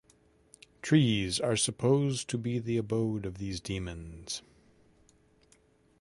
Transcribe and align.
Trees 0.81 1.39
are 1.39 1.55
supposed 1.55 2.27
to 2.31 2.39
be 2.39 2.57
the 2.57 2.77
abode 2.77 3.23
of 3.23 3.37
these 3.37 3.59
demons. 3.59 4.41